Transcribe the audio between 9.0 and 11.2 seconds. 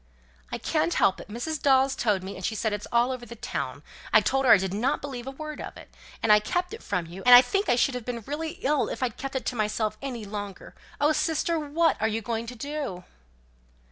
I'd kept it to myself any longer. Oh,